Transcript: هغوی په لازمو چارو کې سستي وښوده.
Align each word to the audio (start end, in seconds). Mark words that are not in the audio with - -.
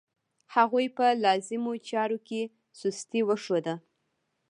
هغوی 0.55 0.87
په 0.97 1.05
لازمو 1.23 1.73
چارو 1.89 2.17
کې 2.27 2.41
سستي 2.79 3.21
وښوده. 3.27 3.75